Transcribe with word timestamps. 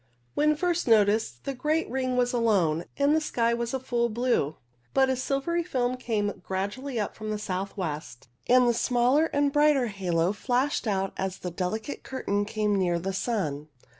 When 0.33 0.55
first 0.55 0.87
noticed 0.87 1.43
the 1.43 1.53
great 1.53 1.87
ring 1.87 2.17
was 2.17 2.33
alone, 2.33 2.85
and 2.97 3.15
the 3.15 3.21
sky 3.21 3.53
was 3.53 3.71
of 3.71 3.83
a 3.83 3.85
full 3.85 4.09
blue, 4.09 4.55
but 4.95 5.11
a 5.11 5.15
silvery 5.15 5.61
film 5.61 5.95
came 5.95 6.41
gradually 6.43 6.99
up 6.99 7.15
from 7.15 7.29
the 7.29 7.37
south 7.37 7.77
west, 7.77 8.27
and 8.47 8.67
the 8.67 8.73
smaller 8.73 9.25
and 9.25 9.53
brighter 9.53 9.85
halo 9.89 10.33
flashed 10.33 10.87
out 10.87 11.13
as 11.17 11.37
the 11.37 11.51
delicate 11.51 12.01
curtain 12.01 12.45
came 12.45 12.75
near 12.79 12.97
the 12.97 13.13
sun. 13.13 13.67